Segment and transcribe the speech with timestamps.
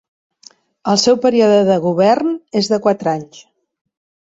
[0.93, 3.45] El seu període de govern és de quatre anys.